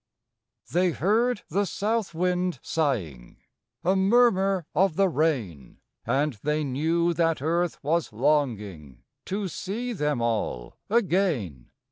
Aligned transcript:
They 0.71 0.89
heard 0.89 1.43
the 1.47 1.65
South 1.67 2.15
wind 2.15 2.57
sighing 2.63 3.37
A 3.83 3.95
murmur 3.95 4.65
of 4.73 4.95
the 4.95 5.07
rain; 5.07 5.77
And 6.07 6.39
they 6.41 6.63
knew 6.63 7.13
that 7.13 7.39
Earth 7.39 7.77
was 7.83 8.11
longing 8.11 9.03
To 9.25 9.47
see 9.47 9.93
them 9.93 10.19
all 10.19 10.75
again. 10.89 11.69